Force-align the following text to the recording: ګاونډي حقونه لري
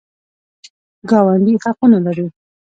ګاونډي 1.09 1.53
حقونه 1.63 1.97
لري 2.05 2.27